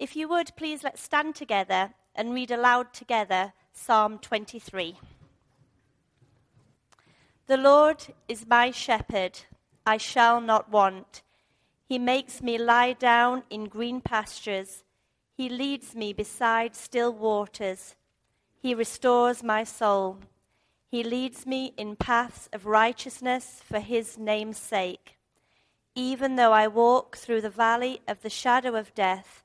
[0.00, 4.96] If you would, please let's stand together and read aloud together Psalm 23.
[7.46, 9.40] The Lord is my shepherd,
[9.84, 11.20] I shall not want.
[11.86, 14.84] He makes me lie down in green pastures.
[15.36, 17.94] He leads me beside still waters.
[18.58, 20.16] He restores my soul.
[20.90, 25.18] He leads me in paths of righteousness for his name's sake.
[25.94, 29.44] Even though I walk through the valley of the shadow of death,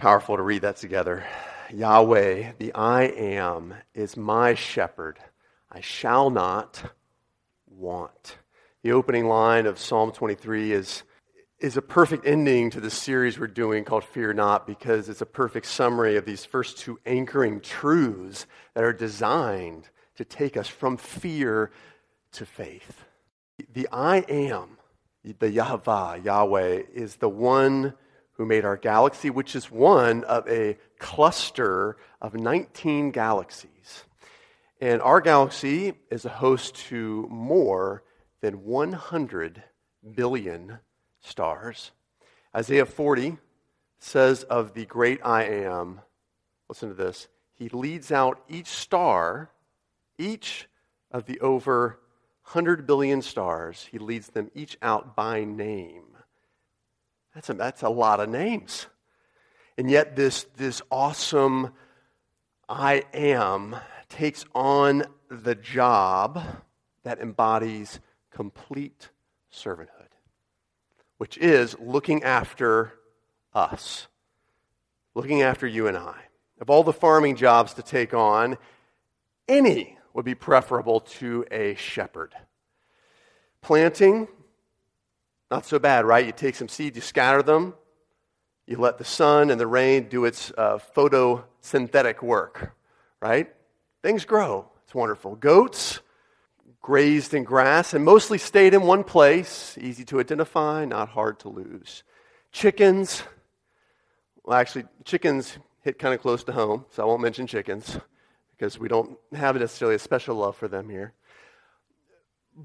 [0.00, 1.26] Powerful to read that together.
[1.70, 5.18] Yahweh, the I am, is my shepherd.
[5.70, 6.90] I shall not
[7.68, 8.38] want.
[8.82, 11.02] The opening line of Psalm 23 is,
[11.58, 15.26] is a perfect ending to the series we're doing called Fear Not because it's a
[15.26, 20.96] perfect summary of these first two anchoring truths that are designed to take us from
[20.96, 21.72] fear
[22.32, 23.04] to faith.
[23.74, 24.78] The I am,
[25.40, 27.92] the Yahweh, Yahweh, is the one
[28.40, 34.04] who made our galaxy, which is one of a cluster of 19 galaxies.
[34.80, 38.02] And our galaxy is a host to more
[38.40, 39.62] than 100
[40.14, 40.78] billion
[41.20, 41.90] stars.
[42.56, 43.36] Isaiah 40
[43.98, 46.00] says of the great I am,
[46.66, 49.50] listen to this, he leads out each star,
[50.16, 50.66] each
[51.10, 52.00] of the over
[52.44, 56.09] 100 billion stars, he leads them each out by name.
[57.40, 58.86] That's a, that's a lot of names.
[59.78, 61.70] And yet, this, this awesome
[62.68, 63.76] I am
[64.10, 66.38] takes on the job
[67.02, 67.98] that embodies
[68.30, 69.08] complete
[69.50, 70.10] servanthood,
[71.16, 72.92] which is looking after
[73.54, 74.08] us,
[75.14, 76.20] looking after you and I.
[76.60, 78.58] Of all the farming jobs to take on,
[79.48, 82.34] any would be preferable to a shepherd.
[83.62, 84.28] Planting,
[85.50, 86.24] not so bad, right?
[86.24, 87.74] You take some seeds, you scatter them,
[88.66, 92.74] you let the sun and the rain do its uh, photosynthetic work,
[93.20, 93.52] right?
[94.02, 94.70] Things grow.
[94.84, 95.34] It's wonderful.
[95.36, 96.00] Goats
[96.80, 101.48] grazed in grass and mostly stayed in one place, easy to identify, not hard to
[101.48, 102.04] lose.
[102.52, 103.22] Chickens,
[104.44, 107.98] well, actually, chickens hit kind of close to home, so I won't mention chickens
[108.56, 111.12] because we don't have necessarily a special love for them here.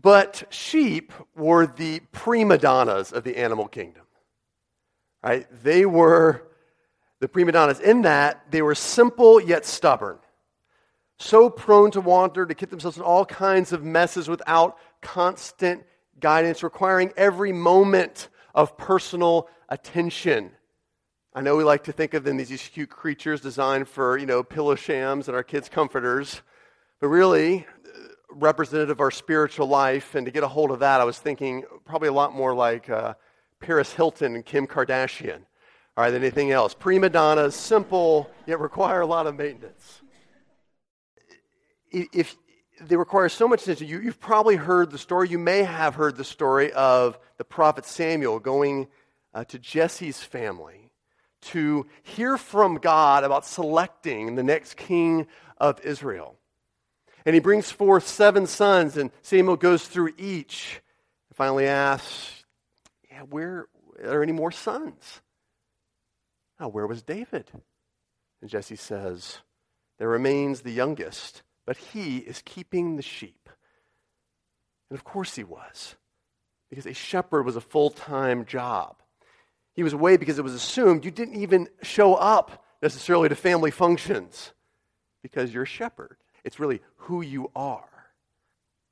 [0.02, 4.04] But sheep were the prima donnas of the animal kingdom.
[5.24, 5.48] Right?
[5.64, 6.44] They were
[7.22, 10.20] the prima donnas in that they were simple yet stubborn
[11.18, 15.86] so prone to wander, to get themselves in all kinds of messes without constant
[16.20, 20.52] guidance, requiring every moment of personal attention.
[21.34, 24.26] I know we like to think of them as these cute creatures designed for, you
[24.26, 26.42] know, pillow shams and our kids' comforters,
[27.00, 27.66] but really
[28.30, 30.16] representative of our spiritual life.
[30.16, 32.90] And to get a hold of that, I was thinking probably a lot more like
[32.90, 33.16] uh,
[33.60, 35.42] Paris Hilton and Kim Kardashian,
[35.96, 36.74] all right, than anything else.
[36.74, 40.02] Prima donnas, simple, yet require a lot of maintenance
[41.96, 42.36] if
[42.82, 45.30] they require so much attention, you, you've probably heard the story.
[45.30, 48.88] You may have heard the story of the prophet Samuel going
[49.34, 50.92] uh, to Jesse's family
[51.42, 56.36] to hear from God about selecting the next king of Israel.
[57.26, 60.82] And he brings forth seven sons, and Samuel goes through each
[61.30, 62.46] and finally asks,
[63.10, 63.68] Yeah, where
[64.00, 65.22] are there any more sons?
[66.60, 67.50] Now, where was David?
[68.42, 69.40] And Jesse says,
[69.98, 73.50] There remains the youngest but he is keeping the sheep.
[74.90, 75.96] And of course he was,
[76.70, 78.98] because a shepherd was a full time job.
[79.74, 83.72] He was away because it was assumed you didn't even show up necessarily to family
[83.72, 84.54] functions
[85.22, 86.18] because you're a shepherd.
[86.46, 87.90] It's really who you are.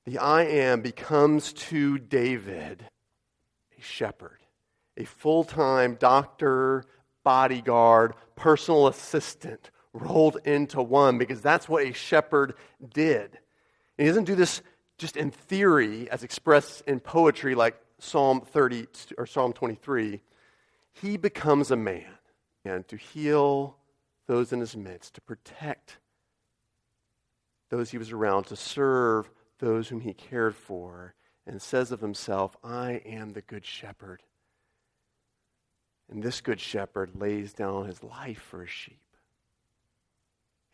[0.05, 2.83] The I am becomes to David
[3.77, 4.39] a shepherd,
[4.97, 6.83] a full time doctor,
[7.23, 12.55] bodyguard, personal assistant rolled into one because that's what a shepherd
[12.93, 13.37] did.
[13.97, 14.61] And he doesn't do this
[14.97, 20.21] just in theory as expressed in poetry like Psalm 30 or Psalm 23.
[20.91, 22.05] He becomes a man
[22.65, 23.77] and to heal
[24.25, 25.99] those in his midst, to protect
[27.73, 31.15] those he was around, to serve those whom he cared for,
[31.47, 34.21] and says of himself, I am the good shepherd.
[36.07, 38.99] And this good shepherd lays down his life for his sheep.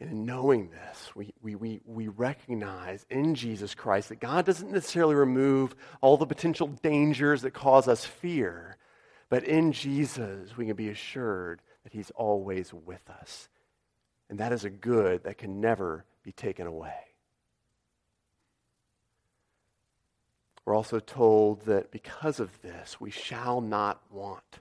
[0.01, 4.71] And in knowing this, we, we, we, we recognize in Jesus Christ that God doesn't
[4.71, 8.75] necessarily remove all the potential dangers that cause us fear,
[9.29, 13.47] but in Jesus, we can be assured that He's always with us.
[14.29, 16.93] And that is a good that can never be taken away.
[20.65, 24.59] We're also told that because of this, we shall not want.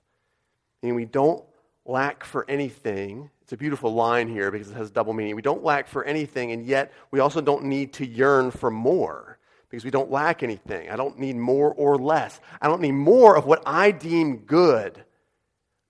[0.82, 1.44] And we don't
[1.84, 3.30] lack for anything.
[3.42, 5.36] It's a beautiful line here because it has double meaning.
[5.36, 9.38] We don't lack for anything, and yet we also don't need to yearn for more
[9.68, 10.88] because we don't lack anything.
[10.88, 12.40] I don't need more or less.
[12.60, 15.04] I don't need more of what I deem good,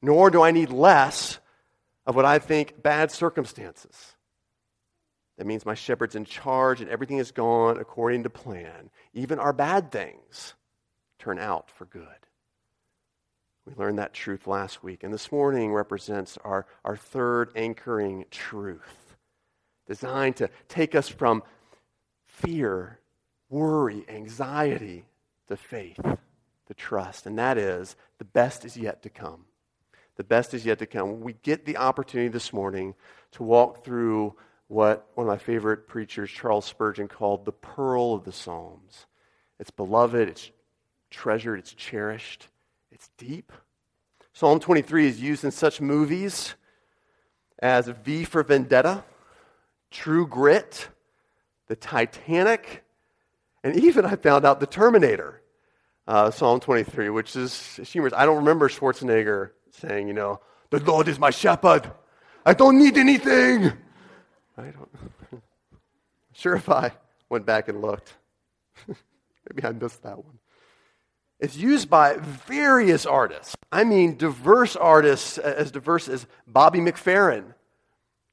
[0.02, 1.38] nor do I need less
[2.06, 4.16] of what I think bad circumstances.
[5.38, 8.90] That means my shepherd's in charge and everything is gone according to plan.
[9.14, 10.54] Even our bad things
[11.18, 12.02] turn out for good.
[13.64, 15.04] We learned that truth last week.
[15.04, 19.16] And this morning represents our, our third anchoring truth,
[19.86, 21.44] designed to take us from
[22.26, 22.98] fear,
[23.48, 25.04] worry, anxiety
[25.46, 26.00] to faith,
[26.66, 27.26] to trust.
[27.26, 29.44] And that is the best is yet to come.
[30.16, 31.20] The best is yet to come.
[31.20, 32.94] We get the opportunity this morning
[33.32, 34.34] to walk through
[34.68, 39.06] what one of my favorite preachers, Charles Spurgeon, called the pearl of the Psalms.
[39.58, 40.50] It's beloved, it's
[41.10, 42.48] treasured, it's cherished.
[42.90, 43.52] It's deep.
[44.32, 46.54] Psalm 23 is used in such movies
[47.60, 49.04] as V for Vendetta,
[49.90, 50.88] True Grit,
[51.66, 52.84] The Titanic,
[53.64, 55.42] and even I found out The Terminator.
[56.06, 58.14] Uh, Psalm 23, which is humorous.
[58.16, 61.90] I don't remember Schwarzenegger saying, you know, the Lord is my shepherd.
[62.46, 63.72] I don't need anything.
[64.58, 64.90] I don't.
[66.32, 66.92] sure, if I
[67.28, 68.12] went back and looked,
[68.88, 70.38] maybe I missed that one.
[71.38, 73.56] It's used by various artists.
[73.70, 77.54] I mean, diverse artists, as diverse as Bobby McFerrin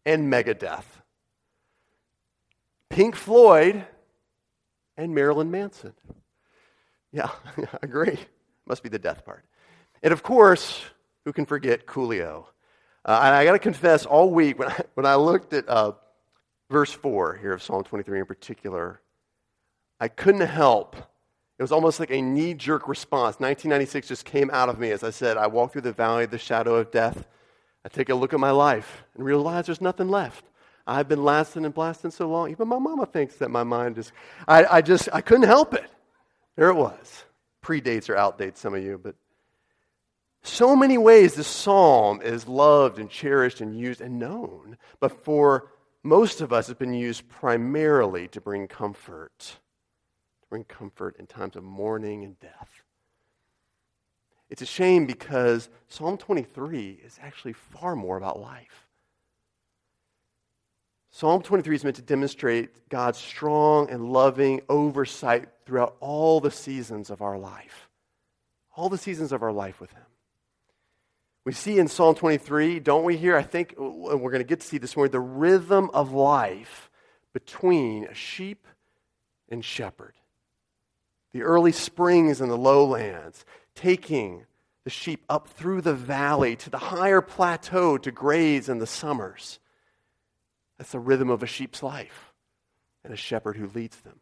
[0.06, 0.86] and Megadeth,
[2.90, 3.86] Pink Floyd,
[4.98, 5.94] and Marilyn Manson.
[7.12, 8.18] Yeah, I agree.
[8.66, 9.46] Must be the death part.
[10.02, 10.82] And of course,
[11.26, 12.46] who can forget Coolio?
[13.04, 15.92] Uh, and I got to confess, all week when I, when I looked at uh,
[16.70, 19.02] verse 4 here of Psalm 23 in particular,
[20.00, 20.96] I couldn't help
[21.58, 23.40] it was almost like a knee jerk response.
[23.40, 26.32] 1996 just came out of me as I said, I walk through the valley of
[26.32, 27.26] the shadow of death.
[27.86, 30.44] I take a look at my life and realize there's nothing left.
[30.86, 32.52] I've been lasting and blasting so long.
[32.52, 34.12] Even my mama thinks that my mind is.
[34.48, 35.90] I, I just, I couldn't help it.
[36.58, 37.26] There it was.
[37.64, 39.16] Predates or outdates, some of you, but
[40.44, 44.78] so many ways this psalm is loved and cherished and used and known.
[45.00, 45.72] But for
[46.06, 49.58] most of us, it's been used primarily to bring comfort
[50.46, 52.70] to bring comfort in times of mourning and death.
[54.48, 58.88] It's a shame because Psalm 23 is actually far more about life.
[61.10, 67.10] Psalm 23 is meant to demonstrate God's strong and loving oversight throughout all the seasons
[67.10, 67.90] of our life.
[68.76, 70.05] All the seasons of our life with Him.
[71.46, 73.38] We see in Psalm 23, don't we hear?
[73.38, 76.90] I think and we're going to get to see this morning the rhythm of life
[77.34, 78.68] between a sheep
[79.50, 80.16] and shepherd
[81.36, 83.44] the early springs in the lowlands,
[83.76, 84.46] taking
[84.86, 89.60] the sheep up through the valley to the higher plateau to graze in the summers.
[90.78, 92.32] That's the rhythm of a sheep's life
[93.04, 94.22] and a shepherd who leads them.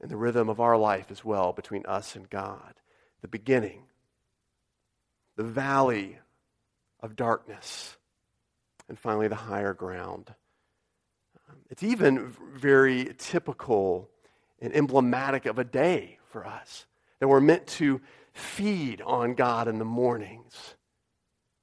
[0.00, 2.74] And the rhythm of our life as well between us and God.
[3.20, 3.82] The beginning,
[5.36, 6.18] the valley
[7.00, 7.96] of darkness,
[8.88, 10.34] and finally the higher ground.
[11.70, 14.08] It's even very typical
[14.60, 16.86] and emblematic of a day for us.
[17.18, 18.00] That we're meant to
[18.32, 20.74] feed on God in the mornings,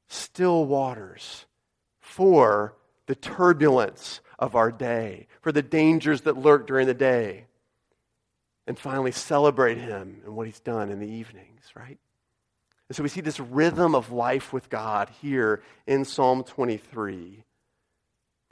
[0.08, 1.46] still waters
[2.00, 2.76] for
[3.08, 7.46] the turbulence of our day, for the dangers that lurk during the day,
[8.68, 11.98] and finally celebrate Him and what He's done in the evenings, right?
[12.89, 17.43] And so we see this rhythm of life with God here in Psalm 23.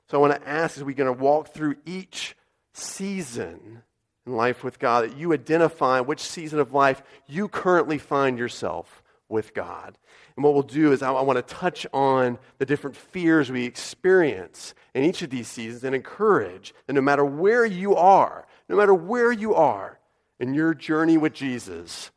[0.09, 2.35] So I want to ask as we're going to walk through each
[2.73, 3.81] season
[4.27, 9.01] in life with God, that you identify which season of life you currently find yourself
[9.27, 9.97] with God.
[10.35, 13.65] And what we'll do is I, I want to touch on the different fears we
[13.65, 18.75] experience in each of these seasons and encourage that no matter where you are, no
[18.75, 19.99] matter where you are
[20.39, 22.11] in your journey with Jesus,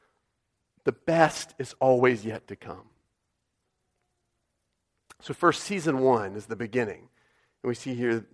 [0.91, 2.83] the best is always yet to come.
[5.21, 7.09] So, first, season one is the beginning.
[7.63, 8.27] And we see here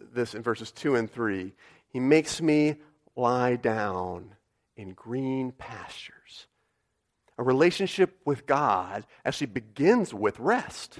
[0.00, 1.52] this in verses 2 and 3.
[1.90, 2.74] He makes me
[3.14, 4.34] lie down
[4.76, 6.48] in green pastures.
[7.38, 10.98] A relationship with God actually begins with rest.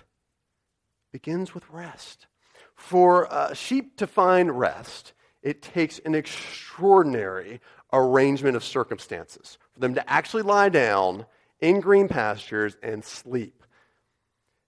[1.10, 2.28] Begins with rest.
[2.76, 7.60] For uh, sheep to find rest, it takes an extraordinary
[7.92, 11.26] arrangement of circumstances for them to actually lie down
[11.60, 13.62] in green pastures and sleep.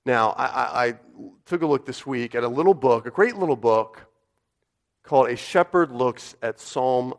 [0.06, 0.94] Now, I, I, I,
[1.46, 4.06] took a look this week at a little book, a great little book
[5.02, 7.14] called A Shepherd Looks at Psalm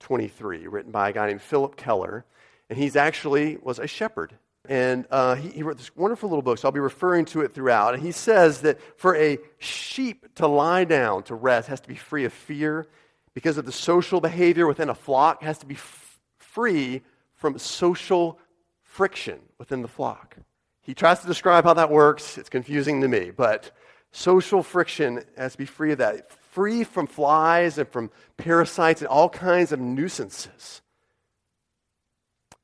[0.00, 2.24] 23, written by a guy named Phillip Keller.
[2.68, 4.34] And he's actually was a shepherd.
[4.68, 7.54] And uh, he, he wrote this wonderful little book, so I'll be referring to it
[7.54, 7.94] throughout.
[7.94, 11.94] And he says that for a sheep to lie down to rest has to be
[11.94, 12.86] free of fear
[13.34, 17.02] because of the social behavior within a flock has to be f- free
[17.36, 18.38] from social
[18.82, 20.36] friction within the flock.
[20.80, 22.38] He tries to describe how that works.
[22.38, 23.70] It's confusing to me, but
[24.12, 29.08] social friction has to be free of that, free from flies and from parasites and
[29.08, 30.82] all kinds of nuisances.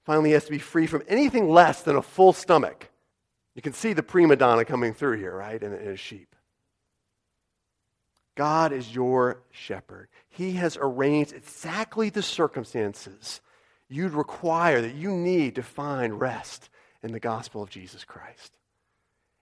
[0.05, 2.91] Finally, he has to be free from anything less than a full stomach.
[3.55, 6.35] You can see the prima donna coming through here, right, in, in a sheep.
[8.35, 10.09] God is your shepherd.
[10.29, 13.41] He has arranged exactly the circumstances
[13.93, 16.69] you'd require, that you need to find rest
[17.03, 18.57] in the gospel of Jesus Christ.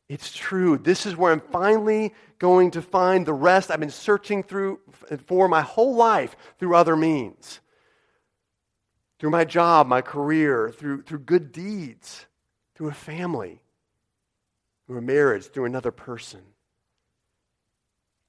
[0.08, 0.76] It's true.
[0.76, 4.80] This is where I'm finally going to find the rest I've been searching through
[5.26, 7.60] for my whole life through other means
[9.20, 12.24] through my job, my career, through, through good deeds,
[12.74, 13.62] through a family,
[14.86, 16.40] through a marriage, through another person.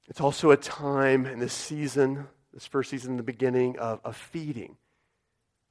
[0.08, 4.16] It's also a time in this season, this first season in the beginning, of, of
[4.16, 4.76] feeding,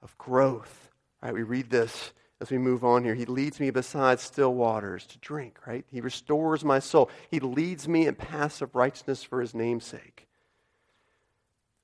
[0.02, 0.90] of growth.
[1.22, 1.34] Right?
[1.34, 3.14] We read this as we move on here.
[3.14, 5.86] He leads me beside still waters to drink, right?
[5.92, 7.10] He restores my soul.
[7.30, 10.28] He leads me in paths of righteousness for his name's sake.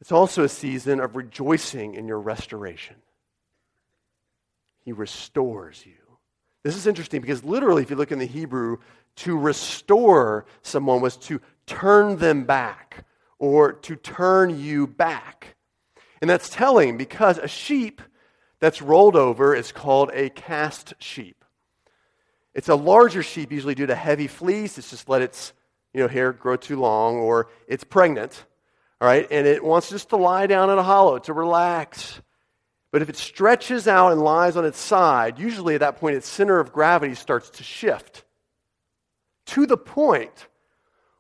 [0.02, 2.96] It's also a season of rejoicing in your restoration.
[4.84, 5.94] He restores you.
[6.64, 8.78] This is interesting because literally, if you look in the Hebrew,
[9.18, 13.06] to restore someone was to turn them back
[13.40, 15.56] or to turn you back.
[16.22, 18.02] And that's telling because a sheep
[18.60, 21.44] that's rolled over is called a cast sheep.
[22.54, 24.78] It's a larger sheep, usually due to heavy fleece.
[24.78, 25.54] It's just let its
[25.94, 28.46] you know, hair grow too long, or it's pregnant,
[29.00, 32.22] all right, and it wants just to lie down in a hollow to relax.
[32.92, 36.28] But if it stretches out and lies on its side, usually at that point its
[36.28, 38.24] center of gravity starts to shift
[39.48, 40.48] to the point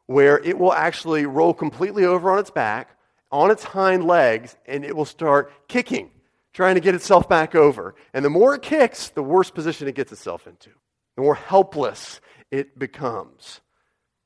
[0.05, 2.96] where it will actually roll completely over on its back,
[3.31, 6.11] on its hind legs, and it will start kicking,
[6.53, 7.95] trying to get itself back over.
[8.13, 10.69] And the more it kicks, the worse position it gets itself into,
[11.15, 13.61] the more helpless it becomes.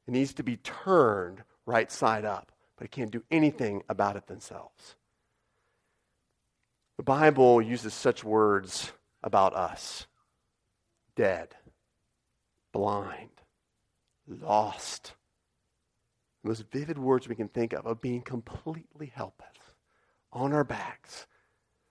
[0.07, 4.27] It needs to be turned right side up, but it can't do anything about it
[4.27, 4.95] themselves.
[6.97, 8.91] The Bible uses such words
[9.23, 10.05] about us
[11.15, 11.55] dead,
[12.71, 13.29] blind,
[14.27, 15.13] lost.
[16.43, 19.57] The most vivid words we can think of of being completely helpless,
[20.33, 21.27] on our backs,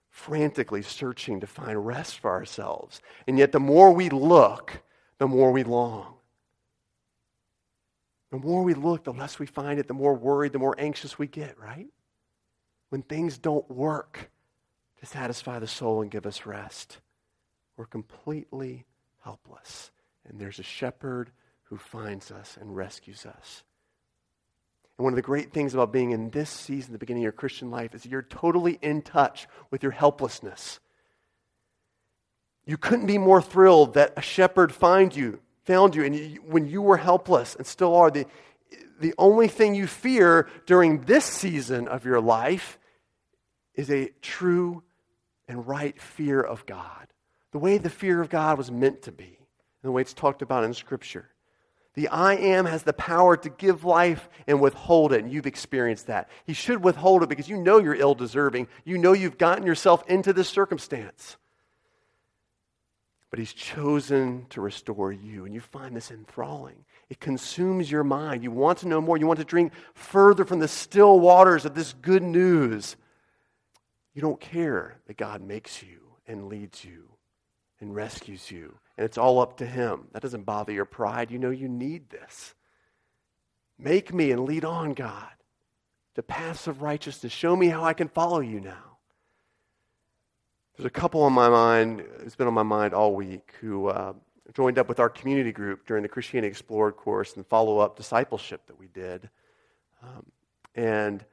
[0.09, 3.01] frantically searching to find rest for ourselves.
[3.27, 4.81] And yet, the more we look,
[5.17, 6.15] the more we long.
[8.31, 11.19] The more we look, the less we find it, the more worried, the more anxious
[11.19, 11.87] we get, right?
[12.89, 14.31] When things don't work,
[15.01, 16.99] to satisfy the soul and give us rest.
[17.75, 18.85] We're completely
[19.23, 19.91] helpless.
[20.27, 21.31] And there's a shepherd
[21.63, 23.63] who finds us and rescues us.
[25.01, 27.31] And one of the great things about being in this season, the beginning of your
[27.31, 30.79] Christian life, is you're totally in touch with your helplessness.
[32.67, 36.67] You couldn't be more thrilled that a shepherd find you, found you, and you, when
[36.67, 38.11] you were helpless and still are.
[38.11, 38.27] The,
[38.99, 42.77] the only thing you fear during this season of your life
[43.73, 44.83] is a true
[45.47, 47.07] and right fear of God,
[47.53, 50.43] the way the fear of God was meant to be, and the way it's talked
[50.43, 51.31] about in Scripture.
[51.93, 56.07] The I am has the power to give life and withhold it, and you've experienced
[56.07, 56.29] that.
[56.45, 58.67] He should withhold it because you know you're ill deserving.
[58.85, 61.35] You know you've gotten yourself into this circumstance.
[63.29, 66.85] But He's chosen to restore you, and you find this enthralling.
[67.09, 68.43] It consumes your mind.
[68.43, 69.17] You want to know more.
[69.17, 72.95] You want to drink further from the still waters of this good news
[74.13, 77.09] you don't care that God makes you and leads you
[77.81, 80.07] and rescues you, and it's all up to Him.
[80.13, 81.31] That doesn't bother your pride.
[81.31, 82.53] You know you need this.
[83.77, 85.31] Make me and lead on, God,
[86.15, 87.33] to paths of righteousness.
[87.33, 88.97] Show me how I can follow you now.
[90.77, 94.13] There's a couple on my mind, it's been on my mind all week, who uh,
[94.53, 98.65] joined up with our community group during the Christianity Explored course and follow up discipleship
[98.67, 99.29] that we did.
[100.01, 100.25] Um,
[100.75, 101.25] and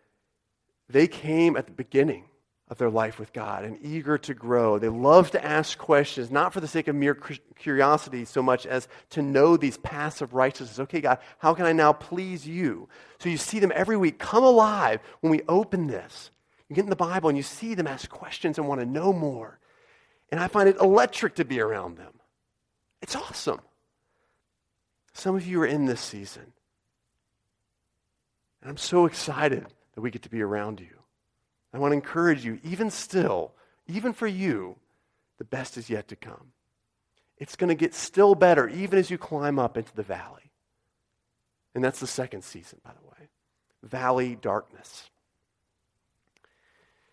[0.89, 2.25] they came at the beginning
[2.71, 4.79] of their life with God and eager to grow.
[4.79, 8.89] They love to ask questions, not for the sake of mere curiosity so much as
[9.11, 10.79] to know these paths of righteousness.
[10.81, 12.89] Okay, God, how can I now please you?
[13.21, 16.31] So you see them every week come alive when we open this.
[16.69, 19.13] You get in the Bible and you see them ask questions and want to know
[19.13, 19.59] more.
[20.31, 22.13] And I find it electric to be around them.
[23.01, 23.61] It's awesome.
[25.15, 26.53] Some of you are in this season.
[28.61, 30.98] And I'm so excited that we get to be around you.
[31.73, 33.53] I want to encourage you, even still,
[33.87, 34.77] even for you,
[35.39, 36.53] the best is yet to come.
[37.37, 40.51] It's going to get still better even as you climb up into the valley.
[41.75, 43.29] And that's the second season, by the way
[43.83, 45.09] valley darkness.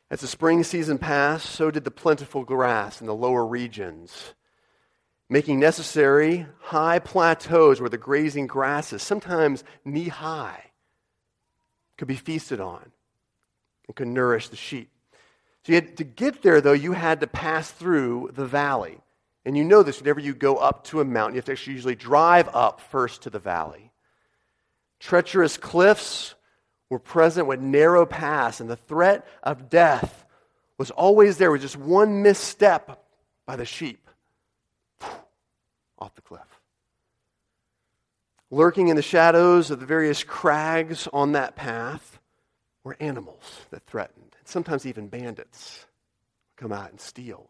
[0.10, 4.34] As the spring season passed, so did the plentiful grass in the lower regions,
[5.30, 10.72] making necessary high plateaus where the grazing grasses, sometimes knee high,
[11.98, 12.92] could be feasted on
[13.88, 14.90] and could nourish the sheep.
[15.64, 19.00] So you had, to get there, though, you had to pass through the valley.
[19.46, 21.74] And you know this whenever you go up to a mountain, you have to actually
[21.74, 23.92] usually drive up first to the valley.
[25.00, 26.36] Treacherous cliffs
[26.90, 30.26] were present with narrow paths, and the threat of death
[30.78, 33.04] was always there with just one misstep
[33.46, 34.08] by the sheep
[35.98, 36.42] off the cliff.
[38.52, 42.15] Lurking in the shadows of the various crags on that path
[42.86, 45.88] were animals that threatened, and sometimes even bandits
[46.56, 47.50] come out and steal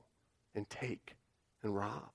[0.55, 1.15] and take
[1.61, 2.09] and rob.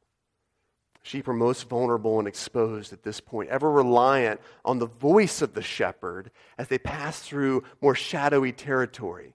[1.03, 5.55] Sheep are most vulnerable and exposed at this point, ever reliant on the voice of
[5.55, 9.35] the shepherd as they pass through more shadowy territory.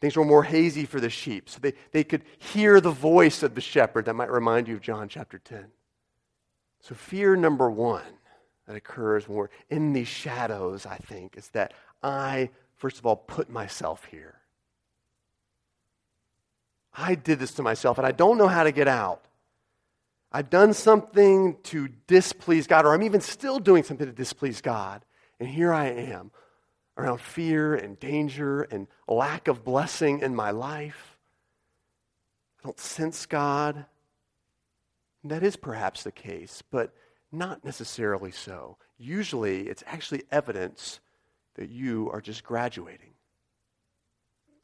[0.00, 3.54] Things were more hazy for the sheep, so they, they could hear the voice of
[3.54, 4.04] the shepherd.
[4.04, 5.66] That might remind you of John chapter 10.
[6.80, 8.02] So, fear number one
[8.66, 13.16] that occurs when we're in these shadows, I think, is that I first of all,
[13.16, 14.36] put myself here.
[16.94, 19.24] I did this to myself, and I don't know how to get out.
[20.32, 25.04] I've done something to displease God, or I'm even still doing something to displease God.
[25.40, 26.30] And here I am
[26.96, 31.18] around fear and danger and lack of blessing in my life.
[32.60, 33.86] I don't sense God.
[35.22, 36.92] And that is perhaps the case, but
[37.30, 38.76] not necessarily so.
[38.98, 41.00] Usually, it's actually evidence
[41.58, 43.10] that you are just graduating.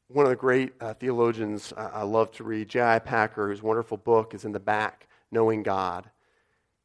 [0.06, 3.00] One of the great uh, theologians I love to read, J.I.
[3.00, 6.08] Packer, whose wonderful book is in the back, Knowing God.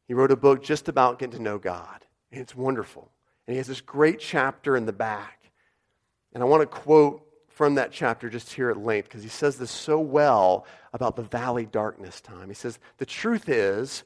[0.08, 3.12] He wrote a book just about getting to know God, and it's wonderful.
[3.46, 5.52] And he has this great chapter in the back.
[6.34, 9.58] And I want to quote from that chapter just here at length because he says
[9.58, 12.48] this so well about the valley darkness time.
[12.48, 14.04] He says, The truth is,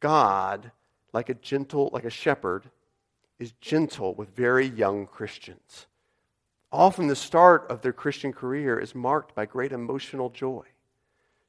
[0.00, 0.72] God,
[1.12, 2.64] like a gentle, like a shepherd,
[3.40, 5.86] is gentle with very young Christians.
[6.70, 10.66] Often the start of their Christian career is marked by great emotional joy,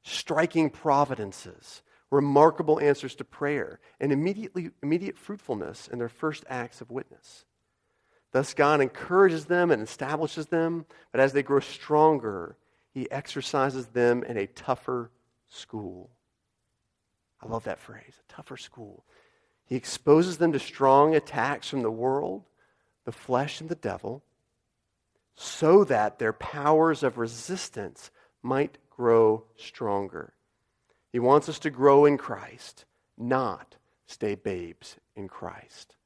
[0.02, 6.90] striking providences, remarkable answers to prayer, and immediately, immediate fruitfulness in their first acts of
[6.90, 7.44] witness.
[8.32, 12.56] Thus, God encourages them and establishes them, but as they grow stronger,
[12.92, 15.10] He exercises them in a tougher
[15.48, 16.10] school.
[17.42, 19.04] I love that phrase, a tougher school.
[19.72, 22.42] He exposes them to strong attacks from the world,
[23.06, 24.22] the flesh, and the devil,
[25.34, 28.10] so that their powers of resistance
[28.42, 30.34] might grow stronger.
[31.10, 32.84] He wants us to grow in Christ,
[33.16, 35.96] not stay babes in Christ.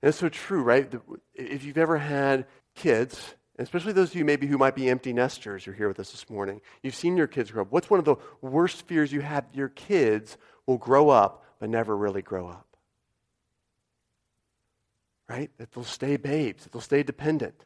[0.00, 0.88] And it's so true, right?
[1.34, 5.64] If you've ever had kids, especially those of you maybe who might be empty nesters
[5.64, 7.72] who are here with us this morning, you've seen your kids grow up.
[7.72, 9.46] What's one of the worst fears you have?
[9.52, 12.66] Your kids will grow up but never really grow up.
[15.28, 15.50] Right?
[15.58, 17.64] That they'll stay babes, that they'll stay dependent.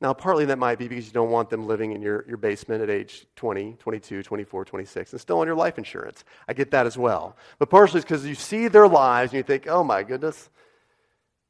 [0.00, 2.82] Now, partly that might be because you don't want them living in your, your basement
[2.82, 6.24] at age 20, 22, 24, 26, and still on your life insurance.
[6.46, 7.36] I get that as well.
[7.58, 10.50] But partially it's because you see their lives and you think, oh my goodness,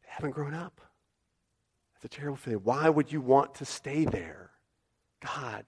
[0.03, 0.81] they haven't grown up.
[1.95, 2.61] That's a terrible feeling.
[2.63, 4.51] Why would you want to stay there?
[5.21, 5.65] God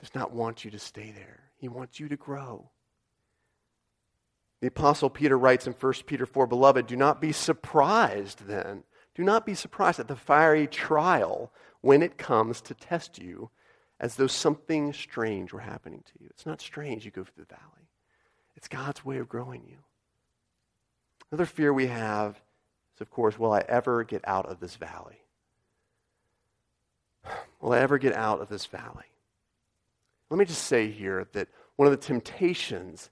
[0.00, 2.70] does not want you to stay there, He wants you to grow.
[4.64, 8.84] The Apostle Peter writes in 1 Peter 4 Beloved, do not be surprised then.
[9.14, 13.50] Do not be surprised at the fiery trial when it comes to test you
[14.00, 16.28] as though something strange were happening to you.
[16.30, 17.90] It's not strange you go through the valley,
[18.56, 19.76] it's God's way of growing you.
[21.30, 22.40] Another fear we have
[22.94, 25.20] is, of course, will I ever get out of this valley?
[27.60, 29.12] Will I ever get out of this valley?
[30.30, 33.10] Let me just say here that one of the temptations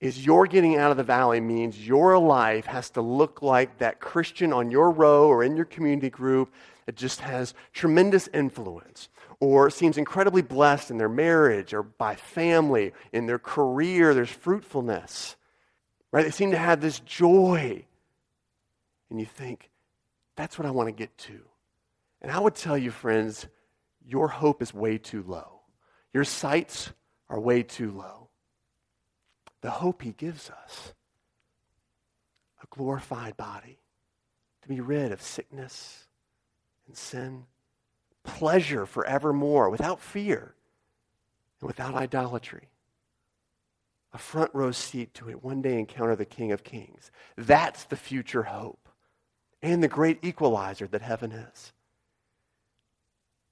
[0.00, 4.00] is your getting out of the valley means your life has to look like that
[4.00, 6.52] Christian on your row or in your community group
[6.84, 9.08] that just has tremendous influence
[9.40, 15.36] or seems incredibly blessed in their marriage or by family, in their career, there's fruitfulness.
[16.12, 16.24] Right?
[16.24, 17.84] They seem to have this joy.
[19.10, 19.70] And you think,
[20.36, 21.40] that's what I want to get to.
[22.22, 23.46] And I would tell you, friends,
[24.06, 25.60] your hope is way too low.
[26.12, 26.92] Your sights
[27.28, 28.25] are way too low.
[29.66, 30.94] The hope he gives us
[32.62, 33.80] a glorified body,
[34.62, 36.06] to be rid of sickness
[36.86, 37.46] and sin,
[38.22, 40.54] pleasure forevermore without fear
[41.60, 42.68] and without idolatry.
[44.12, 47.10] A front row seat to it one day encounter the King of Kings.
[47.36, 48.88] That's the future hope
[49.62, 51.72] and the great equalizer that heaven is.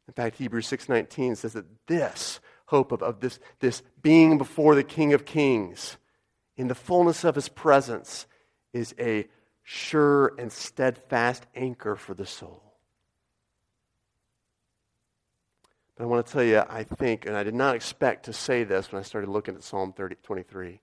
[0.07, 4.85] In fact, Hebrews 6:19 says that this hope of, of this, this being before the
[4.85, 5.97] King of Kings
[6.57, 8.27] in the fullness of his presence
[8.73, 9.27] is a
[9.63, 12.63] sure and steadfast anchor for the soul.
[15.97, 18.65] But I want to tell you, I think, and I did not expect to say
[18.65, 20.81] this when I started looking at Psalm 30, 23,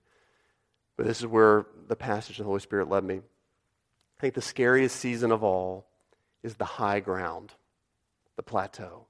[0.96, 3.16] but this is where the passage of the Holy Spirit led me.
[3.16, 5.86] I think the scariest season of all
[6.42, 7.52] is the high ground,
[8.36, 9.06] the plateau.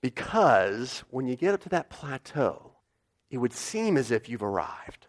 [0.00, 2.67] Because when you get up to that plateau,
[3.30, 5.06] it would seem as if you've arrived.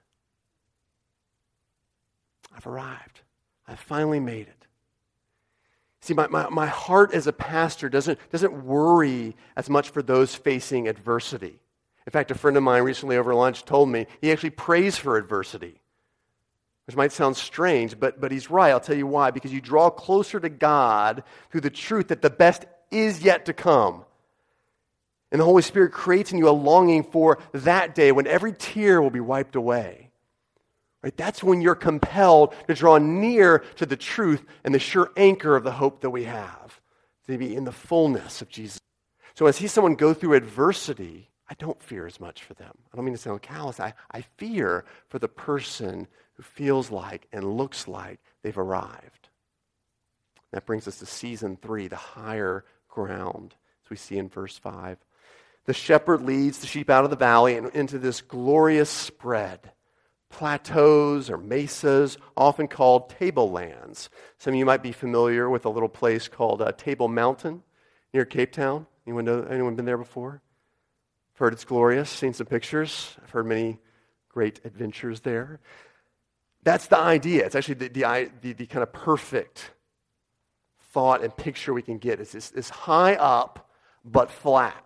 [2.56, 3.22] I've arrived.
[3.68, 4.66] I've finally made it.
[6.02, 10.34] See, my, my, my heart as a pastor doesn't, doesn't worry as much for those
[10.34, 11.60] facing adversity.
[12.06, 15.18] In fact, a friend of mine recently over lunch told me he actually prays for
[15.18, 15.80] adversity,
[16.88, 18.72] which might sound strange, but, but he's right.
[18.72, 19.32] I'll tell you why.
[19.32, 23.54] Because you draw closer to God through the truth that the best is yet to
[23.54, 24.06] come.
[25.32, 29.02] And the Holy Spirit creates in you a longing for that day when every tear
[29.02, 30.10] will be wiped away.
[31.04, 31.16] Right?
[31.16, 35.64] That's when you're compelled to draw near to the truth and the sure anchor of
[35.64, 36.82] the hope that we have,
[37.28, 38.80] to be in the fullness of Jesus.
[39.36, 42.74] So as I see someone go through adversity, I don't fear as much for them.
[42.92, 43.80] I don't mean to sound callous.
[43.80, 49.30] I, I fear for the person who feels like and looks like they've arrived.
[50.52, 54.98] That brings us to season three, the higher ground, as we see in verse 5.
[55.70, 59.72] The shepherd leads the sheep out of the valley and into this glorious spread
[60.32, 64.10] plateaus or mesas, often called tablelands.
[64.40, 67.62] Some of you might be familiar with a little place called uh, Table Mountain
[68.16, 68.88] near Cape Town.
[69.06, 70.42] Anyone, know, anyone been there before?
[71.36, 73.16] Heard it's glorious, seen some pictures.
[73.22, 73.78] I've heard many
[74.28, 75.60] great adventures there.
[76.64, 77.46] That's the idea.
[77.46, 79.70] It's actually the, the, the, the kind of perfect
[80.94, 82.20] thought and picture we can get.
[82.20, 83.70] It's, it's high up
[84.04, 84.84] but flat.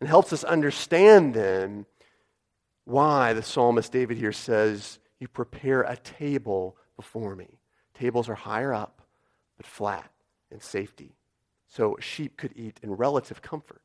[0.00, 1.86] It helps us understand then
[2.84, 7.58] why the psalmist David here says, You prepare a table before me.
[7.94, 9.02] Tables are higher up,
[9.56, 10.10] but flat
[10.50, 11.14] and safety.
[11.68, 13.82] So sheep could eat in relative comfort.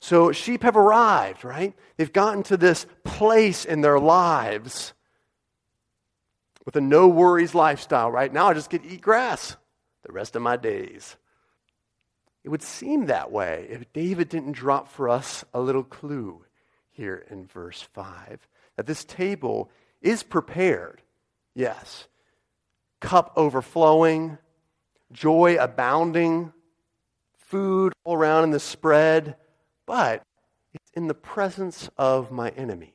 [0.00, 1.74] So sheep have arrived, right?
[1.96, 4.94] They've gotten to this place in their lives
[6.64, 8.32] with a no worries lifestyle, right?
[8.32, 9.56] Now I just get to eat grass
[10.04, 11.16] the rest of my days.
[12.44, 16.44] It would seem that way if David didn't drop for us a little clue
[16.90, 19.70] here in verse 5 that this table
[20.00, 21.02] is prepared.
[21.54, 22.06] Yes.
[23.00, 24.38] Cup overflowing,
[25.12, 26.52] joy abounding,
[27.36, 29.36] food all around in the spread,
[29.86, 30.22] but
[30.74, 32.92] it's in the presence of my enemies.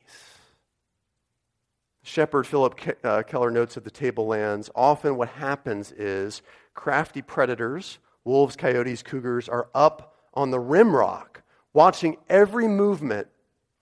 [2.02, 6.42] Shepherd Phillip uh, Keller notes at the tablelands often what happens is
[6.74, 13.28] crafty predators, wolves, coyotes, cougars, are up on the rimrock, watching every movement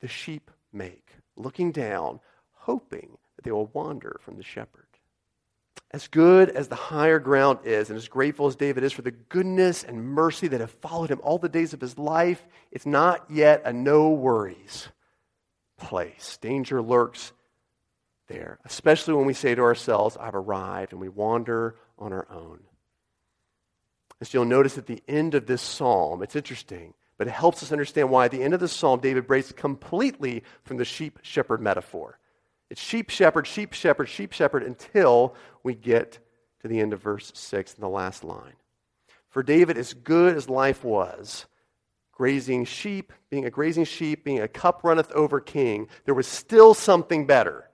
[0.00, 2.20] the sheep make, looking down,
[2.52, 4.86] hoping that they will wander from the shepherd.
[5.90, 9.10] As good as the higher ground is, and as grateful as David is for the
[9.10, 13.30] goodness and mercy that have followed him all the days of his life, it's not
[13.30, 14.88] yet a no worries
[15.76, 16.38] place.
[16.40, 17.32] Danger lurks
[18.28, 22.60] there, especially when we say to ourselves, I've arrived, and we wander on our own.
[24.22, 26.94] As you'll notice at the end of this psalm, it's interesting.
[27.18, 30.44] But it helps us understand why at the end of the psalm, David breaks completely
[30.62, 32.20] from the sheep shepherd metaphor.
[32.70, 36.20] It's sheep shepherd, sheep shepherd, sheep shepherd until we get
[36.60, 38.52] to the end of verse 6 in the last line.
[39.28, 41.46] For David, as good as life was,
[42.12, 46.74] grazing sheep, being a grazing sheep, being a cup runneth over king, there was still
[46.74, 47.68] something better.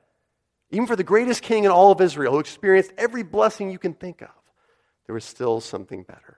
[0.71, 3.93] Even for the greatest king in all of Israel, who experienced every blessing you can
[3.93, 4.31] think of,
[5.05, 6.38] there was still something better.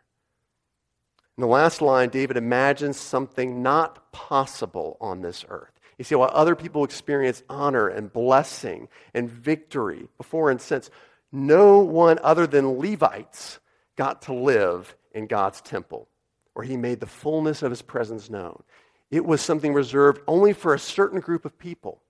[1.41, 5.73] In the last line, David imagines something not possible on this earth.
[5.97, 10.91] You see, while other people experience honor and blessing and victory before and since,
[11.33, 13.59] no one other than Levites
[13.97, 16.09] got to live in God's temple,
[16.53, 18.63] where he made the fullness of his presence known.
[19.11, 22.03] It was something reserved only for a certain group of people.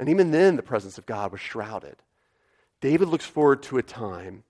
[0.00, 1.98] And even then, the presence of God was shrouded.
[2.80, 4.42] David looks forward to a time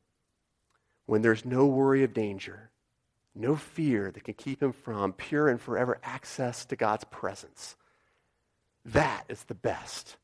[1.04, 2.70] when there's no worry of danger,
[3.34, 7.76] no fear that can keep him from pure and forever access to God's presence.
[8.84, 10.16] That is the best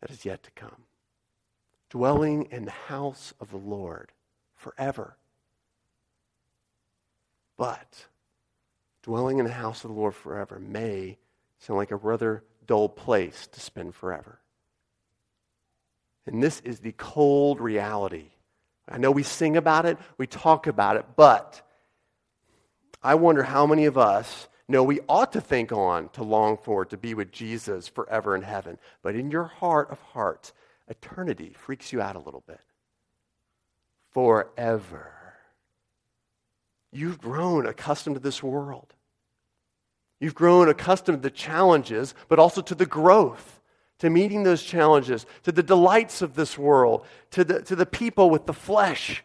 [0.00, 0.84] that is yet to come.
[1.90, 4.12] Dwelling in the house of the Lord
[4.54, 5.16] forever.
[7.58, 8.06] But
[9.02, 11.18] dwelling in the house of the Lord forever may
[11.58, 14.38] sound like a rather dull place to spend forever.
[16.26, 18.30] And this is the cold reality.
[18.88, 21.62] I know we sing about it, we talk about it, but
[23.02, 26.84] I wonder how many of us know we ought to think on, to long for,
[26.84, 28.78] to be with Jesus forever in heaven.
[29.02, 30.52] But in your heart of hearts,
[30.88, 32.60] eternity freaks you out a little bit.
[34.12, 35.12] Forever.
[36.92, 38.94] You've grown accustomed to this world.
[40.18, 43.60] You've grown accustomed to the challenges, but also to the growth,
[44.00, 48.28] to meeting those challenges, to the delights of this world, to the, to the people
[48.28, 49.24] with the flesh,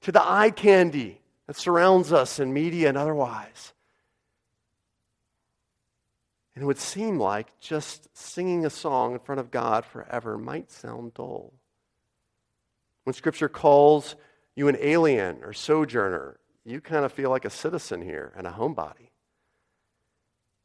[0.00, 3.72] to the eye candy that surrounds us in media and otherwise.
[6.54, 10.70] And it would seem like just singing a song in front of God forever might
[10.70, 11.52] sound dull.
[13.04, 14.16] When Scripture calls
[14.54, 18.50] you an alien or sojourner, you kind of feel like a citizen here and a
[18.50, 19.08] homebody.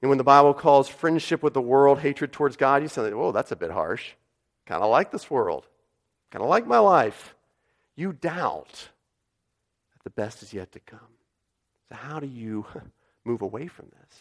[0.02, 3.32] And when the Bible calls friendship with the world hatred towards God, you say, whoa,
[3.32, 4.12] that's a bit harsh.
[4.68, 5.66] Kind of like this world.
[6.32, 7.34] Kind of like my life.
[7.96, 8.90] You doubt
[10.08, 11.00] the best is yet to come.
[11.90, 12.66] So, how do you
[13.26, 14.20] move away from this?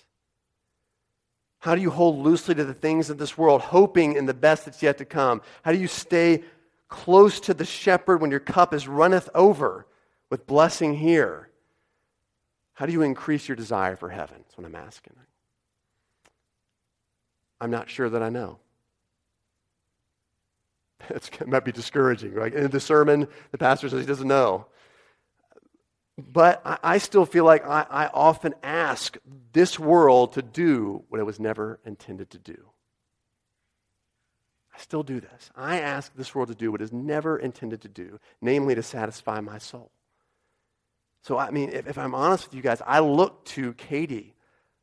[1.60, 4.64] How do you hold loosely to the things of this world, hoping in the best
[4.64, 5.42] that's yet to come?
[5.62, 6.42] How do you stay
[6.88, 9.86] close to the shepherd when your cup is runneth over
[10.28, 11.50] with blessing here?
[12.74, 14.38] How do you increase your desire for heaven?
[14.38, 15.14] That's what I'm asking.
[17.60, 18.58] I'm not sure that I know.
[21.10, 22.52] it might be discouraging, right?
[22.52, 24.66] In the sermon, the pastor says he doesn't know.
[26.18, 29.16] But I, I still feel like I, I often ask
[29.52, 32.70] this world to do what it was never intended to do.
[34.74, 35.50] I still do this.
[35.56, 39.40] I ask this world to do what is never intended to do, namely to satisfy
[39.40, 39.90] my soul.
[41.22, 44.34] So, I mean, if, if, I'm honest with you guys, I look to Katie,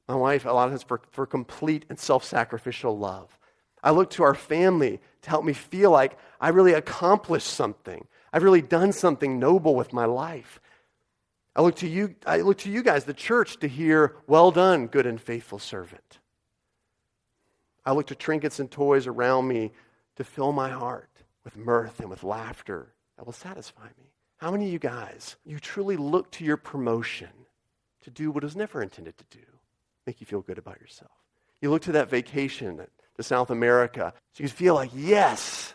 [0.07, 3.37] my wife, a lot of times for, for complete and self sacrificial love.
[3.83, 8.07] I look to our family to help me feel like I really accomplished something.
[8.31, 10.59] I've really done something noble with my life.
[11.55, 14.87] I look to you, I look to you guys, the church, to hear, well done,
[14.87, 16.19] good and faithful servant.
[17.85, 19.71] I look to trinkets and toys around me
[20.15, 21.09] to fill my heart
[21.43, 24.11] with mirth and with laughter that will satisfy me.
[24.37, 27.29] How many of you guys, you truly look to your promotion
[28.01, 29.43] to do what it was never intended to do,
[30.07, 31.11] make you feel good about yourself?
[31.61, 32.81] You look to that vacation
[33.15, 35.73] to South America so you feel like, yes,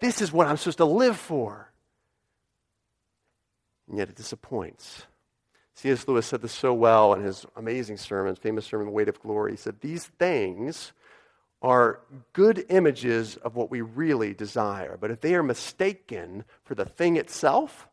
[0.00, 1.70] this is what I'm supposed to live for.
[3.88, 5.02] And yet it disappoints.
[5.80, 6.06] C.S.
[6.06, 9.52] Lewis said this so well in his amazing sermon, famous sermon, The Weight of Glory.
[9.52, 10.92] He said, These things
[11.62, 12.00] are
[12.34, 17.16] good images of what we really desire, but if they are mistaken for the thing
[17.16, 17.88] itself,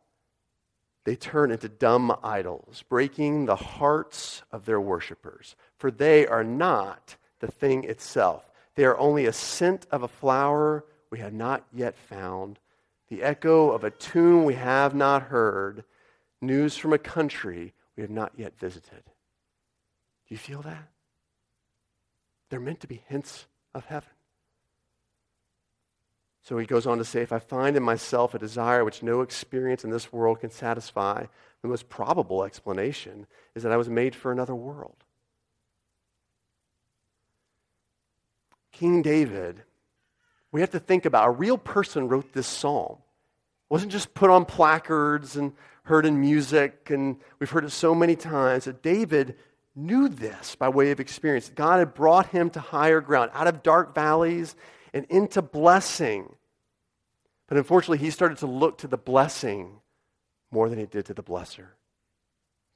[1.06, 5.56] they turn into dumb idols, breaking the hearts of their worshippers.
[5.78, 8.50] For they are not the thing itself.
[8.74, 12.58] They are only a scent of a flower we have not yet found,
[13.08, 15.84] the echo of a tune we have not heard,
[16.42, 19.02] news from a country we have not yet visited.
[19.04, 20.88] Do you feel that?
[22.48, 24.10] They're meant to be hints of heaven.
[26.42, 29.20] So he goes on to say, if I find in myself a desire which no
[29.20, 31.26] experience in this world can satisfy,
[31.60, 35.02] the most probable explanation is that I was made for another world.
[38.70, 39.64] King David,
[40.52, 42.98] we have to think about a real person wrote this psalm.
[42.98, 45.52] It wasn't just put on placards and
[45.88, 49.36] heard in music, and we've heard it so many times that David
[49.74, 51.50] knew this by way of experience.
[51.54, 54.54] God had brought him to higher ground, out of dark valleys
[54.92, 56.34] and into blessing.
[57.46, 59.80] But unfortunately, he started to look to the blessing
[60.50, 61.68] more than he did to the blesser.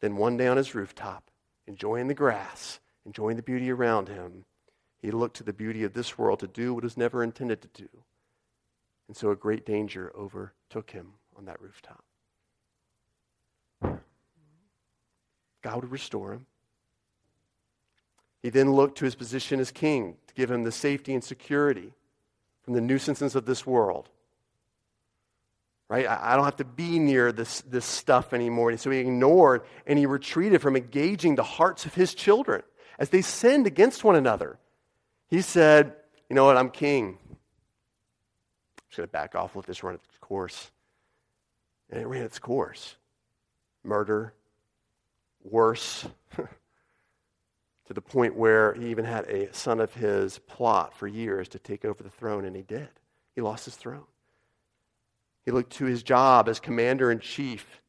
[0.00, 1.30] Then one day on his rooftop,
[1.66, 4.44] enjoying the grass, enjoying the beauty around him,
[5.00, 7.68] he looked to the beauty of this world to do what was never intended to
[7.68, 7.88] do.
[9.08, 12.04] And so a great danger overtook him on that rooftop.
[15.62, 16.46] God would restore him.
[18.42, 21.92] He then looked to his position as king to give him the safety and security
[22.64, 24.08] from the nuisances of this world.
[25.88, 26.06] Right?
[26.08, 28.70] I don't have to be near this, this stuff anymore.
[28.70, 32.62] And so he ignored and he retreated from engaging the hearts of his children
[32.98, 34.58] as they sinned against one another.
[35.28, 35.94] He said,
[36.30, 36.56] You know what?
[36.56, 37.18] I'm king.
[37.28, 37.36] I'm
[38.88, 40.70] just going to back off, let this run its course.
[41.90, 42.96] And it ran its course
[43.84, 44.32] murder,
[45.44, 51.48] worse, to the point where he even had a son of his plot for years
[51.48, 52.88] to take over the throne, and he did.
[53.34, 54.04] He lost his throne.
[55.44, 57.80] He looked to his job as commander in chief,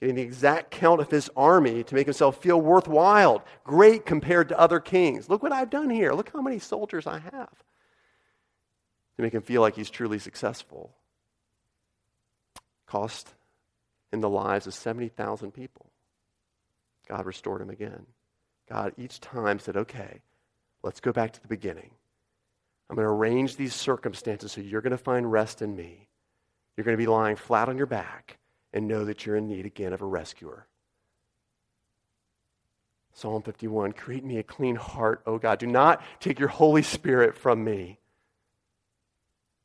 [0.00, 4.58] getting the exact count of his army to make himself feel worthwhile, great compared to
[4.58, 5.28] other kings.
[5.28, 6.12] Look what I've done here.
[6.12, 7.64] Look how many soldiers I have.
[9.16, 10.94] To make him feel like he's truly successful.
[12.86, 13.34] Cost
[14.12, 15.90] in the lives of 70,000 people.
[17.08, 18.06] God restored him again.
[18.68, 20.20] God each time said, okay,
[20.82, 21.90] let's go back to the beginning.
[22.88, 26.08] I'm going to arrange these circumstances so you're going to find rest in me.
[26.76, 28.38] You're going to be lying flat on your back
[28.72, 30.66] and know that you're in need again of a rescuer.
[33.12, 35.58] Psalm 51 Create me a clean heart, O God.
[35.58, 37.98] Do not take your Holy Spirit from me.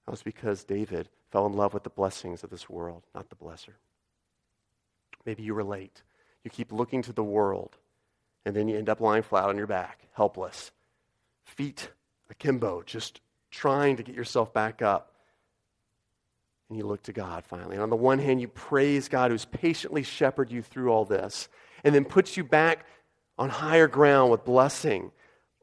[0.06, 3.36] That was because David fell in love with the blessings of this world, not the
[3.36, 3.74] blesser.
[5.26, 6.02] Maybe you relate.
[6.44, 7.78] You keep looking to the world,
[8.46, 10.72] and then you end up lying flat on your back, helpless,
[11.44, 11.90] feet
[12.30, 15.14] akimbo, just trying to get yourself back up.
[16.70, 17.76] And you look to God finally.
[17.76, 21.50] And on the one hand, you praise God who's patiently shepherded you through all this,
[21.84, 22.86] and then puts you back
[23.38, 25.12] on higher ground with blessing.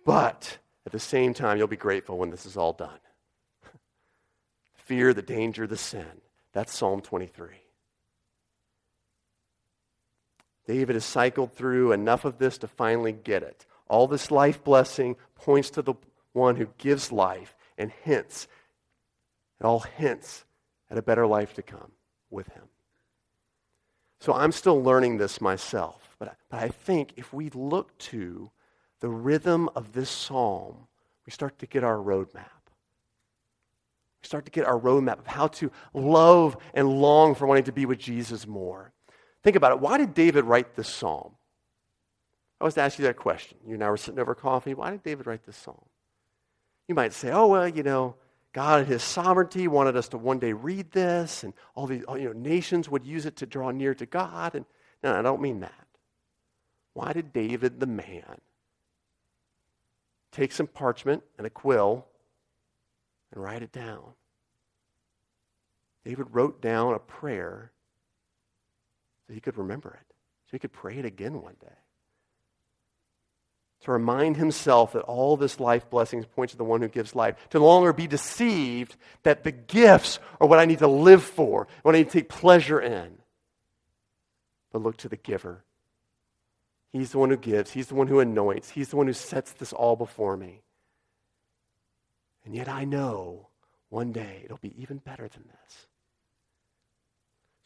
[0.04, 2.98] But at the same time, you'll be grateful when this is all done.
[4.74, 6.22] Fear, the danger, the sin.
[6.52, 7.48] That's Psalm 23.
[10.68, 13.64] David has cycled through enough of this to finally get it.
[13.88, 15.94] All this life blessing points to the
[16.34, 18.46] one who gives life and hints,
[19.58, 20.44] it all hints
[20.90, 21.92] at a better life to come
[22.28, 22.64] with him.
[24.20, 28.50] So I'm still learning this myself, but, but I think if we look to
[29.00, 30.86] the rhythm of this psalm,
[31.24, 32.60] we start to get our roadmap.
[34.20, 37.72] We start to get our roadmap of how to love and long for wanting to
[37.72, 38.92] be with Jesus more.
[39.42, 39.80] Think about it.
[39.80, 41.32] Why did David write this psalm?
[42.60, 43.58] I was to ask you that question.
[43.66, 44.74] You and I were sitting over coffee.
[44.74, 45.84] Why did David write this psalm?
[46.88, 48.16] You might say, oh, well, you know,
[48.52, 52.24] God in his sovereignty wanted us to one day read this, and all these you
[52.24, 54.54] know, nations would use it to draw near to God.
[54.54, 54.64] And
[55.04, 55.86] no, I don't mean that.
[56.94, 58.40] Why did David the man
[60.32, 62.06] take some parchment and a quill
[63.32, 64.14] and write it down?
[66.04, 67.70] David wrote down a prayer
[69.28, 70.14] so he could remember it,
[70.46, 71.76] so he could pray it again one day.
[73.82, 77.36] To remind himself that all this life blessings point to the one who gives life.
[77.50, 81.68] To no longer be deceived that the gifts are what I need to live for,
[81.82, 83.18] what I need to take pleasure in.
[84.72, 85.62] But look to the giver.
[86.92, 89.52] He's the one who gives, He's the one who anoints, He's the one who sets
[89.52, 90.62] this all before me.
[92.44, 93.48] And yet I know
[93.90, 95.87] one day it'll be even better than this.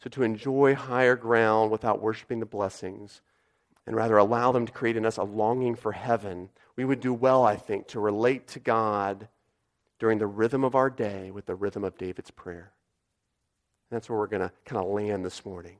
[0.03, 3.21] So to enjoy higher ground without worshiping the blessings
[3.87, 7.13] and rather allow them to create in us a longing for heaven, we would do
[7.13, 9.29] well, I think, to relate to God
[9.99, 12.73] during the rhythm of our day with the rhythm of David's prayer.
[13.89, 15.77] And that's where we're going to kind of land this morning.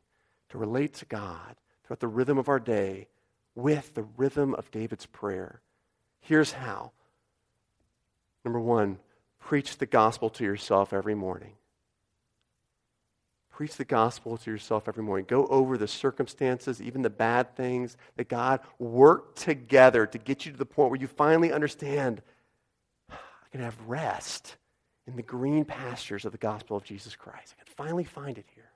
[0.50, 3.08] To relate to God throughout the rhythm of our day
[3.56, 5.60] with the rhythm of David's prayer.
[6.22, 6.94] Here's how.
[8.46, 9.00] Number one,
[9.40, 11.56] preach the gospel to yourself every morning.
[13.54, 15.26] Preach the gospel to yourself every morning.
[15.28, 20.52] Go over the circumstances, even the bad things that God worked together to get you
[20.52, 22.24] to the point where you finally understand
[23.12, 23.16] I
[23.52, 24.58] can have rest
[25.06, 27.54] in the green pastures of the gospel of Jesus Christ.
[27.60, 28.72] I can finally find it here.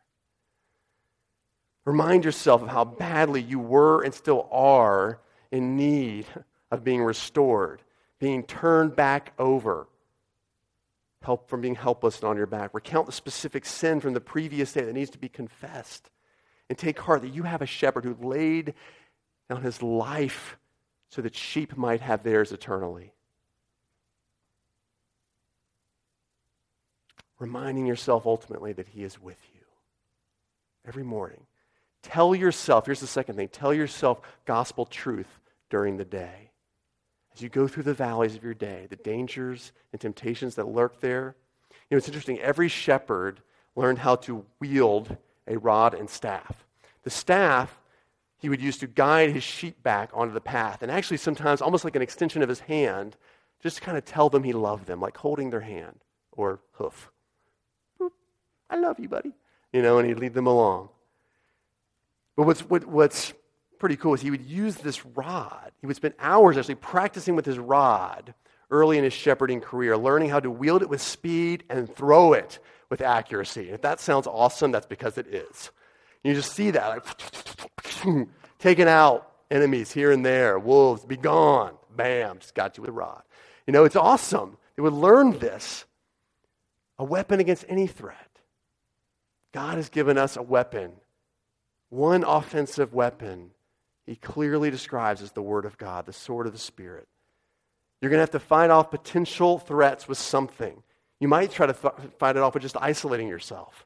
[1.83, 5.19] Remind yourself of how badly you were and still are
[5.51, 6.27] in need
[6.69, 7.81] of being restored,
[8.19, 9.87] being turned back over
[11.27, 12.73] help from being helpless and on your back.
[12.73, 16.09] Recount the specific sin from the previous day that needs to be confessed.
[16.69, 18.73] And take heart that you have a shepherd who laid
[19.49, 20.57] down his life
[21.09, 23.11] so that sheep might have theirs eternally.
[27.39, 29.61] Reminding yourself ultimately that he is with you
[30.87, 31.45] every morning.
[32.03, 36.51] Tell yourself, here's the second thing tell yourself gospel truth during the day
[37.37, 40.99] as you go through the valleys of your day, the dangers and temptations that lurk
[41.01, 41.35] there.
[41.69, 42.39] You know, it's interesting.
[42.39, 43.41] Every shepherd
[43.75, 45.15] learned how to wield
[45.47, 46.65] a rod and staff.
[47.03, 47.79] The staff
[48.39, 50.81] he would use to guide his sheep back onto the path.
[50.81, 53.15] And actually, sometimes almost like an extension of his hand,
[53.61, 55.99] just to kind of tell them he loved them, like holding their hand
[56.31, 57.11] or hoof.
[58.69, 59.33] I love you, buddy.
[59.71, 60.89] You know, and he'd lead them along.
[62.35, 63.33] But what's, what, what's
[63.79, 65.71] pretty cool is he would use this rod.
[65.81, 68.33] He would spend hours actually practicing with his rod
[68.69, 72.59] early in his shepherding career, learning how to wield it with speed and throw it
[72.89, 73.65] with accuracy.
[73.67, 75.71] And if that sounds awesome, that's because it is.
[76.23, 78.27] You just see that, like,
[78.59, 81.75] taking out enemies here and there, wolves, be gone.
[81.95, 83.23] Bam, just got you with a rod.
[83.65, 84.57] You know, it's awesome.
[84.75, 85.85] They would learn this
[86.99, 88.39] a weapon against any threat.
[89.51, 90.93] God has given us a weapon,
[91.89, 93.51] one offensive weapon.
[94.07, 97.07] He clearly describes as the Word of God, the sword of the Spirit.
[98.01, 100.81] You're going to have to fight off potential threats with something.
[101.19, 103.85] You might try to th- fight it off with just isolating yourself,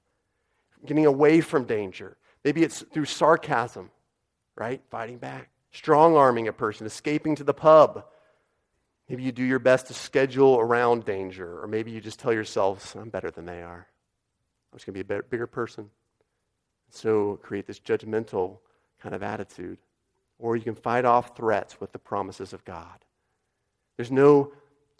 [0.85, 2.17] getting away from danger.
[2.45, 3.89] Maybe it's through sarcasm,
[4.55, 4.81] right?
[4.91, 8.05] Fighting back, strong arming a person, escaping to the pub.
[9.09, 12.95] Maybe you do your best to schedule around danger, or maybe you just tell yourselves,
[12.95, 13.87] I'm better than they are.
[14.71, 15.89] I'm just going to be a better, bigger person.
[16.89, 18.59] So create this judgmental
[18.99, 19.79] kind of attitude.
[20.41, 23.05] Or you can fight off threats with the promises of God.
[23.95, 24.51] There's no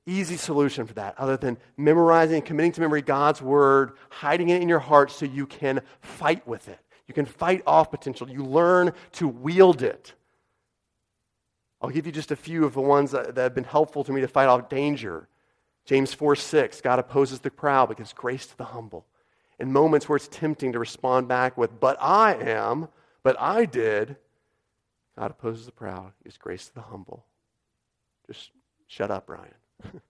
[0.06, 4.62] easy solution for that other than memorizing and committing to memory God's word, hiding it
[4.62, 6.80] in your heart so you can fight with it.
[7.08, 8.30] You can fight off potential.
[8.30, 10.14] You learn to wield it.
[11.82, 14.12] I'll give you just a few of the ones that, that have been helpful to
[14.12, 15.28] me to fight off danger.
[15.86, 19.06] James 4 6, God opposes the proud but gives grace to the humble.
[19.60, 22.88] In moments where it's tempting to respond back with, but I am,
[23.24, 24.16] but I did,
[25.18, 27.26] God opposes the proud, gives grace to the humble.
[28.28, 28.51] Just
[28.88, 29.53] shut up, Ryan.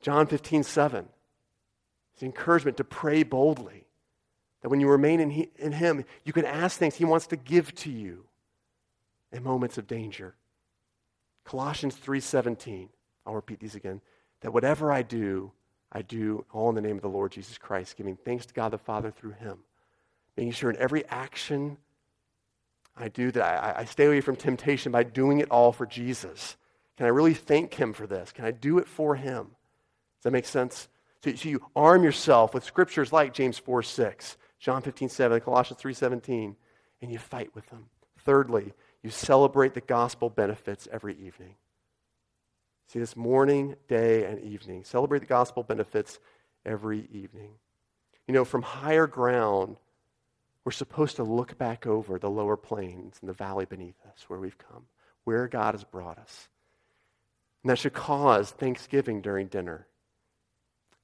[0.00, 1.08] John 15, 7.
[2.14, 3.84] It's encouragement to pray boldly.
[4.62, 7.36] That when you remain in, he, in Him, you can ask things He wants to
[7.36, 8.24] give to you
[9.32, 10.34] in moments of danger.
[11.44, 12.88] Colossians 3:17.
[13.24, 14.00] I'll repeat these again.
[14.40, 15.52] That whatever I do,
[15.92, 18.70] I do all in the name of the Lord Jesus Christ, giving thanks to God
[18.70, 19.58] the Father through Him.
[20.36, 21.78] Making sure in every action
[23.02, 26.56] I do that I, I stay away from temptation by doing it all for Jesus.
[26.96, 28.32] Can I really thank Him for this?
[28.32, 29.44] Can I do it for Him?
[30.18, 30.88] Does that make sense?
[31.22, 35.80] So, so you arm yourself with scriptures like James 4 6, John 15 7, Colossians
[35.80, 36.56] 3 17,
[37.02, 37.86] and you fight with them.
[38.24, 38.72] Thirdly,
[39.02, 41.54] you celebrate the gospel benefits every evening.
[42.88, 44.82] See this morning, day, and evening.
[44.84, 46.18] Celebrate the gospel benefits
[46.64, 47.52] every evening.
[48.26, 49.76] You know, from higher ground,
[50.68, 54.38] we're supposed to look back over the lower plains and the valley beneath us where
[54.38, 54.84] we've come,
[55.24, 56.46] where God has brought us.
[57.62, 59.86] And that should cause thanksgiving during dinner.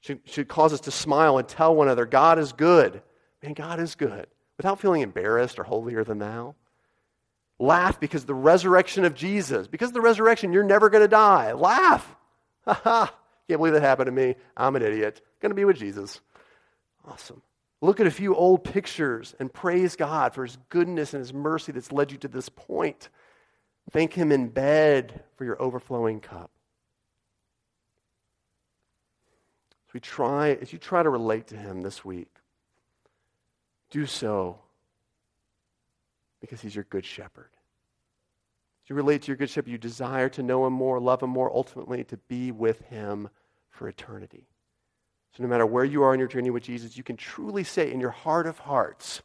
[0.01, 3.01] Should, should cause us to smile and tell one another, God is good.
[3.43, 4.27] Man, God is good.
[4.59, 6.57] Without feeling embarrassed or holier than thou.
[7.59, 11.53] Laugh because the resurrection of Jesus, because of the resurrection, you're never going to die.
[11.53, 12.15] Laugh.
[12.67, 13.15] Ha ha.
[13.49, 14.35] Can't believe that happened to me.
[14.59, 15.23] I'm an idiot.
[15.41, 16.21] Going to be with Jesus.
[17.09, 17.41] Awesome.
[17.85, 21.71] Look at a few old pictures and praise God for his goodness and his mercy
[21.71, 23.11] that's led you to this point.
[23.91, 26.51] Thank Him in bed for your overflowing cup.
[29.87, 32.35] As we try, as you try to relate to Him this week,
[33.91, 34.61] do so
[36.41, 37.51] because He's your good shepherd.
[37.53, 41.29] As you relate to your good shepherd, you desire to know Him more, love Him
[41.29, 43.29] more, ultimately to be with Him
[43.69, 44.49] for eternity.
[45.37, 47.91] So, no matter where you are in your journey with Jesus, you can truly say
[47.91, 49.23] in your heart of hearts,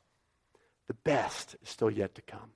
[0.88, 2.51] the best is still yet to come.